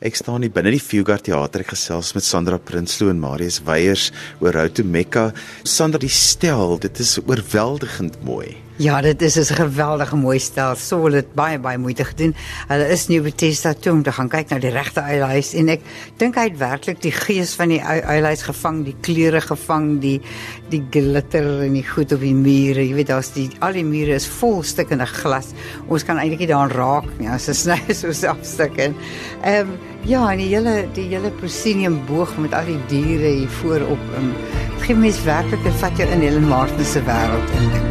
[0.00, 4.06] Ek staan hier binne die Fugard Theater gesels met Sandra Prinsloo en Marius Weyers
[4.40, 5.26] oor Road to Mecca.
[5.60, 8.54] Sandra, die stel, dit is oorweldigend mooi.
[8.80, 10.74] Ja, dit is 'n geweldige mooi stel.
[10.74, 12.34] Sou dit baie baie moeite gedoen.
[12.68, 15.80] Hulle is nie Bethesda toe om te gaan kyk na die regte uilhuis en ek
[16.16, 20.20] dink hy het werklik die gees van die uilhuis gevang, die kleure gevang, die
[20.70, 22.88] die glitter en die goed op die mure.
[22.88, 25.52] Jy weet daar's die al die mure is vol stukkende glas.
[25.88, 27.28] Ons kan eintlik nie daaraan raak nie.
[27.28, 28.96] As dit sny so selfstuk en
[29.44, 33.48] ehm um, ja, en die hele die hele proscenium boog met al die diere hier
[33.60, 34.00] voorop.
[34.16, 34.32] Um,
[34.78, 37.89] dit gee mens werklik 'n vat jou in Helen Martin se wêreld in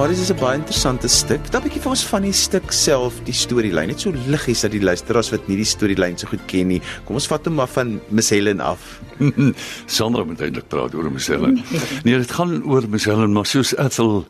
[0.00, 1.50] Maar dit is 'n baie interessante stuk.
[1.50, 3.86] Dan 'n bietjie vir ons van die stuk self, die storielyn.
[3.86, 6.82] Net so liggies dat die luisteraars wat nie die storielyn so goed ken nie.
[7.04, 9.00] Kom ons vat hom maar van Miss Helen af.
[9.86, 11.62] Sandra moet eintlik praat oor Miss Helen.
[12.04, 14.26] Nee, dit gaan oor Miss Helen, maar soos Ethel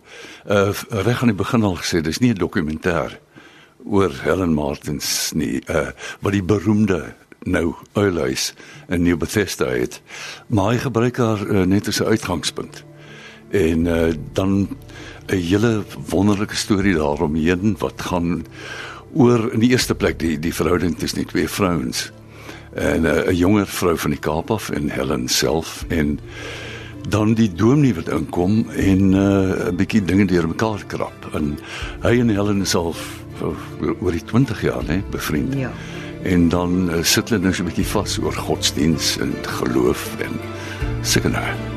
[0.49, 3.19] uh reg aan die begin al gesê, dis nie 'n dokumentêr
[3.85, 8.55] oor Helen Martins nie, uh wat die beroemde nou Uilhuis
[8.89, 10.03] in New Bethesda het.
[10.47, 12.90] Maar hy gebruik haar uh, net as 'n uitgangspunt.
[13.51, 14.69] En uh dan
[15.27, 18.45] 'n hele wonderlike storie daaromheen wat gaan
[19.13, 22.11] oor in die eerste plek die die verhouding tussen die twee vrouens.
[22.75, 26.19] En eh, 'n jonger vrou van die Kaap af en Helen self en
[27.09, 31.29] dan die dominee wat inkom en 'n uh, bietjie dinge deurmekaar krap.
[31.33, 31.59] En
[32.01, 33.25] hy en Helen self
[34.01, 35.55] oor die 20 jaar hè bevriend.
[35.55, 35.71] Ja.
[36.23, 40.41] En dan uh, sit hulle nou so 'n bietjie vas oor godsdiens en geloof en
[41.03, 41.70] seker nou.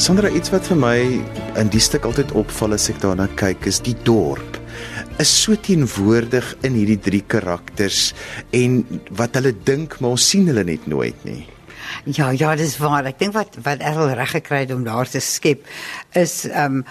[0.00, 0.98] Sandra iets wat vir my
[1.60, 4.56] in die stuk altyd opval as ek daarna kyk is die dorp
[5.20, 8.14] is so teenwoordig in hierdie drie karakters
[8.56, 8.78] en
[9.18, 11.42] wat hulle dink maar ons sien hulle net nooit nie.
[12.16, 13.04] Ja, ja, dis waar.
[13.10, 15.68] Ek dink wat wat Errol reg gekry het om daar te skep
[16.16, 16.82] is ehm um,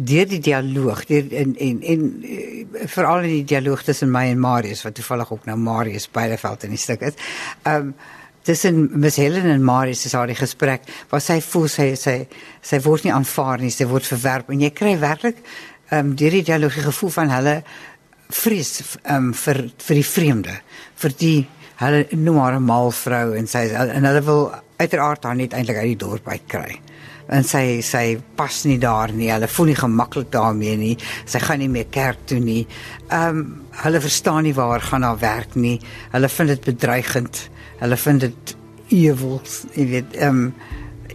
[0.00, 4.40] deur die dialoog, deur en en en uh, veral in die dialoog tussen my en
[4.40, 7.20] Marius wat toevallig ook nou Marius Beileveld in die stuk is.
[7.68, 7.94] Ehm um,
[8.42, 12.16] tussen Miss Helen en Marius is haar die gesprek waar sy voel sy sy
[12.60, 15.42] sy word nie aanvaar nie, sy word verwerp en jy kry werklik
[15.92, 17.56] ehm um, deur die dialogie gevoel van hulle
[18.32, 20.54] vrees ehm um, vir vir die vreemde,
[21.02, 21.38] vir die
[21.82, 24.42] hulle noem haar 'n mal vrou en sy en hulle wil
[24.78, 26.80] uiteraard haar net eintlik uit die dorp uit kry.
[27.32, 29.30] En sy sy pas nie daar nie.
[29.30, 30.96] Hulle voel nie gemaklik daarmee nie.
[31.24, 32.66] Sy gaan nie meer kerk toe nie.
[33.10, 35.80] Ehm um, hulle verstaan nie waar gaan haar werk nie.
[36.12, 37.48] Hulle vind dit bedreigend
[37.82, 38.54] hulle vind dit
[38.92, 40.54] ewels, jy weet, ehm um,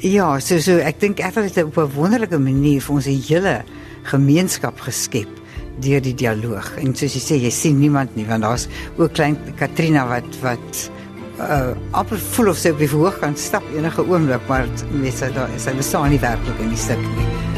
[0.03, 3.63] ja, so so ek dink ek het op 'n wonderlike manier vir ons hele
[4.03, 5.29] gemeenskap geskep
[5.81, 6.77] deur die dialoog.
[6.77, 8.67] En soos jy sê, jy sien niemand nie want daar's
[8.97, 10.89] ook klein Katrina wat wat
[11.39, 15.29] uh amper voel of sy op die verhoog kan stap enige oomblik, maar mens sy
[15.33, 17.56] daar is sy bestaan nie werklik in die stuk nie.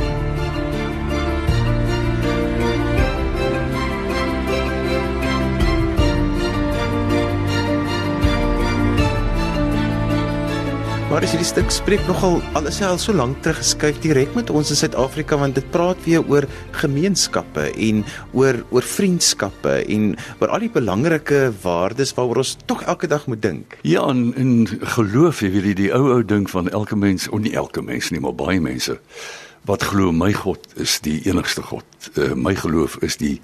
[11.10, 14.70] Maar as hierdie stuk spreek nogal alles al so lank terug geskuif direk met ons
[14.70, 16.46] in Suid-Afrika want dit praat weer oor
[16.78, 18.04] gemeenskappe en
[18.38, 23.42] oor oor vriendskappe en oor al die belangrike waardes waaroor ons tog elke dag moet
[23.42, 23.80] dink.
[23.82, 27.42] Ja, en, en geloof jy weet die, die ou ou ding van elke mens, of
[27.42, 29.00] nie elke mens nie, maar baie mense
[29.66, 31.86] wat glo my God is die enigste God.
[32.14, 33.40] Uh, my geloof is die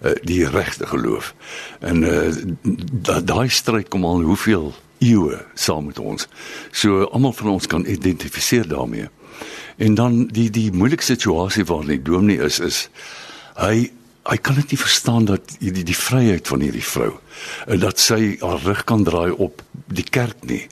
[0.00, 1.34] uh, die regte geloof.
[1.84, 2.32] En uh,
[2.64, 6.28] daai da stryd kom al hoeveel eeue saam met ons.
[6.72, 9.08] So almal van ons kan identifiseer daarmee.
[9.76, 12.88] En dan die die moeilike situasie waarin die dominee is is
[13.56, 13.90] hy
[14.28, 17.14] hy kan dit nie verstaan dat die die, vryheid van hierdie vrou
[17.66, 20.66] en dat sy haar rug kan draai op die kerk nie.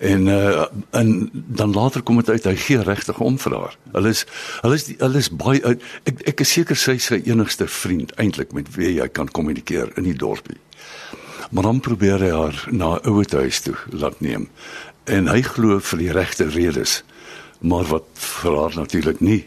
[0.00, 3.76] En uh en dan later kom dit uit hy gee regtig om vir haar.
[3.92, 4.24] Hulle is
[4.64, 8.14] hulle is hulle is baie uit ek ek is seker sy is sy enigste vriend
[8.16, 10.58] eintlik met wie jy kan kommunikeer in die dorpie.
[11.50, 14.48] Maar dan probeer hy haar na 'n ouer huis toe laat neem.
[15.04, 17.02] En hy glo vir die regte redes,
[17.60, 19.44] maar wat vir haar natuurlik nie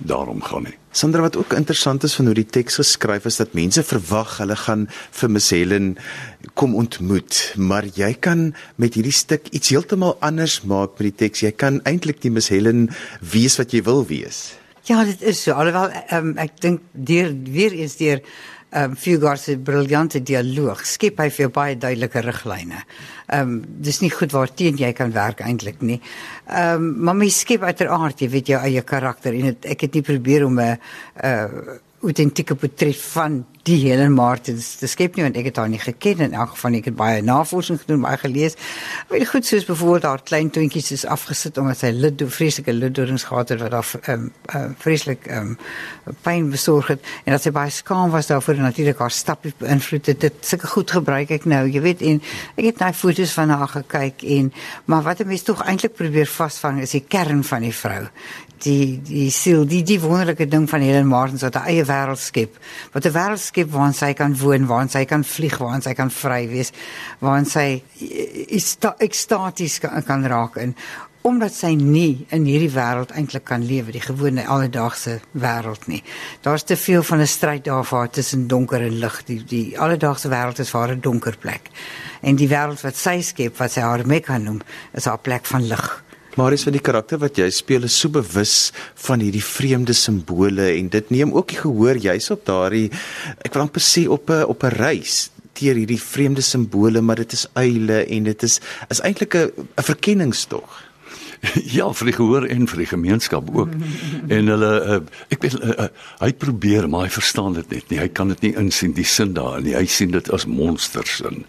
[0.00, 0.76] daarom gaan nie.
[0.90, 4.56] Sandra wat ook interessant is van hoe die teks geskryf is dat mense verwag hulle
[4.56, 4.86] gaan
[5.20, 5.96] vir Miss Helen
[6.54, 11.44] kom ontmoet, maar jy kan met hierdie stuk iets heeltemal anders maak met die teks.
[11.44, 12.88] Jy kan eintlik die Miss Helen
[13.20, 14.56] wees wat jy wil wees.
[14.88, 15.52] Ja, dit is so.
[15.52, 18.24] Alhoewel um, ek dink deur weer eens deur
[18.70, 22.84] ehm um, Fugard se briljante dialoog skep hy vir baie duidelike riglyne.
[23.26, 26.00] Ehm um, dis nie goed waarteen jy kan werk eintlik nie.
[26.46, 29.94] Ehm um, maar my skep uiteraard, jy weet jou eie karakter en het, ek het
[29.94, 30.78] nie probeer om 'n
[31.24, 35.80] uh autentieke portret van die Helen Martins te skep nie want ek het haar nie
[35.80, 38.56] geken en elk geval ek het baie navorsing gedoen baie gelees.
[39.10, 43.52] Baie goed soos byvoorbeeld haar klein toentjies is afgesit omdat sy lid vreeslike liddorings gehad
[43.52, 45.52] het wat haar um, uh, vreeslik um,
[46.24, 47.12] pyn besorg het.
[47.26, 50.20] En dat sy baie skaam was daarvoor en natuurlik haar stappe beïnvloed het.
[50.24, 52.22] Dit sulke goed gebruik ek nou jy weet en
[52.56, 54.52] ek het na foto's van haar gekyk en
[54.88, 58.08] maar wat 'n mens tog eintlik probeer vasvang is die kern van die vrou
[58.64, 62.56] die die siel die die wonderlike ding van Helen Martins wat 'n eie wêreld skep.
[62.92, 66.10] Wat 'n wêreld skep waarin sy kan woon waarin sy kan vlieg waarin sy kan
[66.10, 66.72] vry wees
[67.20, 67.82] waarin sy
[68.98, 70.74] ekstaties kan, kan raak en
[71.22, 76.02] omdat sy nie in hierdie wêreld eintlik kan lewe die gewone alledaagse wêreld nie.
[76.40, 79.78] Daar's te veel van 'n stryd daar vir haar tussen donker en lig die die
[79.78, 81.70] alledaagse wêreld is vir haar 'n donker plek.
[82.22, 84.60] En die wêreld wat sy skep wat sy haar mee kan noem
[84.92, 86.04] is haar plek van lig
[86.40, 88.70] Marius van die karakter wat jy speel is so bewus
[89.04, 92.86] van hierdie vreemde simbole en dit neem ook die gehoor juis op daardie
[93.44, 95.28] ek wil amper sê op 'n op 'n reis
[95.60, 98.56] deur hierdie vreemde simbole maar dit is uile en dit is
[98.88, 100.89] is eintlik 'n 'n verkenningstog.
[101.78, 103.72] ja, vir die gehoor en vir die gemeenskap ook.
[104.28, 104.98] en hulle uh,
[105.32, 105.86] ek weet uh, uh,
[106.20, 108.00] hy probeer maar hy verstaan dit net nie.
[108.02, 109.74] Hy kan dit nie insien die sin daar nie.
[109.76, 111.44] Hy sien dit as monsters in.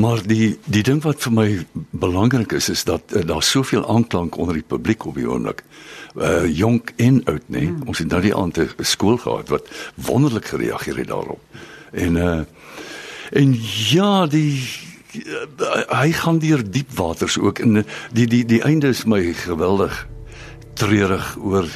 [0.00, 1.48] Maar die die ding wat vir my
[1.90, 5.64] belangrik is is dat uh, daar soveel aanklank onder die publiek op die oomblik.
[6.16, 7.68] Uh jonk en oud, nê.
[7.68, 7.74] Nee.
[7.86, 11.40] Ons het nou die aand 'n skool gehad wat wonderlik gereageer het daarop.
[11.92, 12.40] En uh
[13.28, 13.52] en
[13.92, 14.87] ja, die
[15.88, 17.58] hy gaan deur diep waters ook.
[17.58, 20.06] En die die die einde is my geweldig
[20.74, 21.66] treurig oor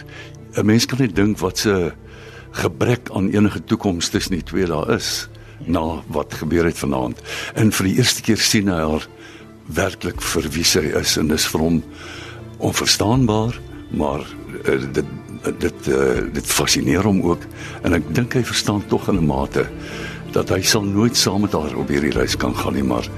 [0.54, 1.92] 'n mens kan net dink wat se
[2.52, 5.28] gebrek aan enige toekoms tussen die twee daar is
[5.64, 7.20] na wat gebeur het vanaand.
[7.54, 9.06] En vir die eerste keer sien hy haar
[9.66, 11.82] werklik vir wie sy is en dis vir hom
[12.58, 13.58] onverstaanbaar
[13.90, 14.24] maar
[14.64, 15.04] uh, dit
[15.58, 17.42] dit uh, dit fascineer hom ook.
[17.82, 19.66] En ek dink hy verstaan tog in 'n mate
[20.32, 23.08] dat hy sal nooit saam met haar op hierdie reis kan gaan nie, maar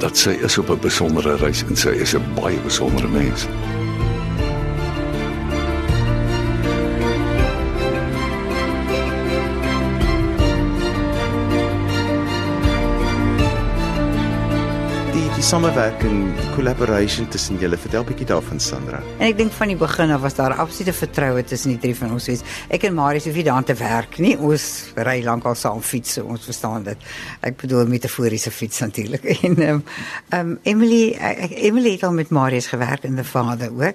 [0.00, 3.46] dat sy is op 'n besondere reis en sy is 'n baie besondere mens.
[15.46, 17.76] Samewerking, die collaboration tussen julle.
[17.78, 18.98] Vertel 'n bietjie daarvan Sandra.
[19.18, 22.10] En ek dink van die begin af was daar absolute vertroue tussen die drie van
[22.10, 22.26] ons.
[22.26, 22.42] Wees.
[22.68, 24.36] Ek en Marius hoef nie daan te werk nie.
[24.38, 26.96] Ons ry lankal saam fiets, so ons verstaan dit.
[27.40, 29.22] Ek bedoel metaforiese fiets natuurlik.
[29.46, 29.82] En ehm um,
[30.32, 33.94] um, Emily ek, Emily het al met Marius gewerk in the Father ook.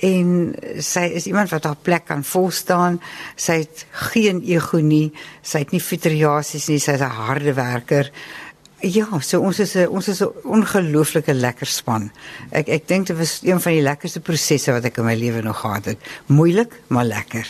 [0.00, 3.00] En sy is iemand wat haar plek kan volstaan.
[3.34, 5.12] Sy het geen ego nie.
[5.42, 6.78] Sy het nie fitriasies nie.
[6.78, 8.10] Sy's 'n harde werker.
[8.84, 12.10] Ja, so ons is 'n ons is 'n ongelooflike lekker span.
[12.50, 15.42] Ek ek dink dit was een van die lekkerste prosesse wat ek in my lewe
[15.42, 15.98] nog gehad het.
[16.26, 17.46] Moeilik, maar lekker.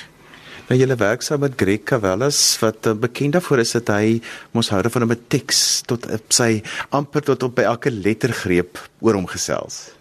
[0.69, 4.20] Nou julle werk saam met Greg Cavallas wat uh, bekend daarvoor is dat hy
[4.50, 9.14] mos houde van 'n teks tot op sy amper tot op by elke lettergreep oor
[9.14, 9.95] hom gesels.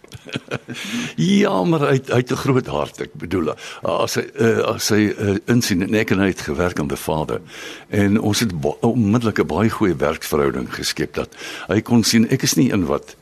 [1.43, 3.53] ja, maar hy hy het 'n groot hart, ek bedoel.
[3.81, 6.99] As hy uh, as hy uh, insien en ek en hy het gewerk aan die
[6.99, 7.41] Vader
[7.89, 11.35] en ons het onmiddellik 'n baie goeie werksverhouding geskep dat
[11.67, 13.15] hy kon sien ek is nie in wat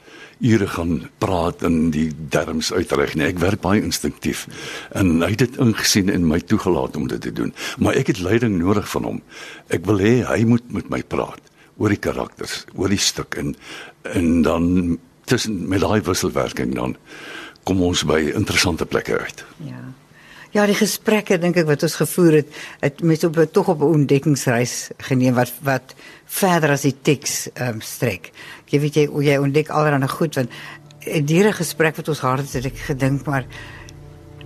[0.44, 3.26] ure gaan praat en die derms uitreg nie.
[3.26, 4.48] Ek werk baie instinktief.
[4.92, 7.54] En hy het dit ingesien en my toegelaat om dit te doen.
[7.78, 9.22] Maar ek het leiding nodig van hom.
[9.68, 11.42] Ek wil hê hy moet met my praat
[11.78, 13.56] oor die karakters, oor die stuk en
[14.04, 14.98] en dan
[15.34, 16.96] tussen met daai wisselwerking dan
[17.68, 19.46] kom ons by interessante plekke uit.
[19.66, 19.82] Ja.
[20.54, 23.96] Ja, die gesprekke dink ek wat ons gevoer het, het met op tog op 'n
[23.98, 28.30] ontdekkingsreis geneem wat wat verder as die teks ehm um, strek.
[28.70, 30.52] Jy weet jy jy ontdek allerlei goed want
[31.26, 33.46] diere gesprek wat ons gehad het, het ek gedink maar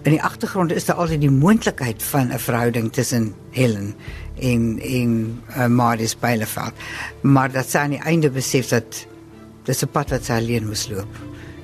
[0.03, 3.95] in die agtergrond is daar altyd die moontlikheid van 'n verhouding tussen Helen
[4.39, 6.73] en en uh, Marius Beileveld.
[7.21, 9.07] Maar dat sy aan die einde besef dat
[9.67, 11.13] dis 'n pad wat sy alleen moes loop.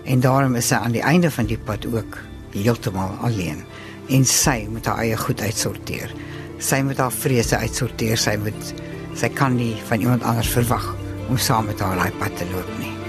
[0.04, 2.18] En daarom is sy aan die einde van die pad ook
[2.52, 3.64] heeltemal alleen.
[4.10, 6.12] En sy moet haar eie goed uitsorteer.
[6.60, 8.18] Sy moet haar vrese uitsorteer.
[8.18, 8.74] Sy moet
[9.16, 10.96] sy kan nie van iemand anders verwag
[11.30, 13.03] om saam met haar daai pad te loop nie.